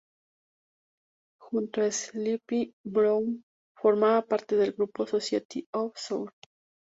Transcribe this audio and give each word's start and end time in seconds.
Junto 1.39 1.81
a 1.83 1.91
Sleepy 1.91 2.73
Brown, 2.83 3.45
formaba 3.77 4.23
parte 4.25 4.55
del 4.55 4.71
grupo 4.71 5.05
Society 5.05 5.67
of 5.73 5.95
Soul. 5.95 6.31